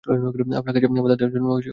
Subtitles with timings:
[0.05, 1.69] আপনার কাজে বাধা দেওয়ার জন্য দুঃখিত।